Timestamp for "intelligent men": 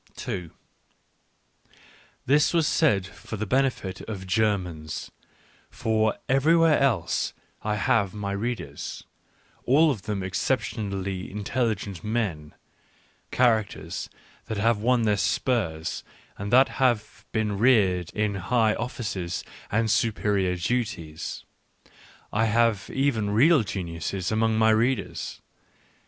11.29-12.55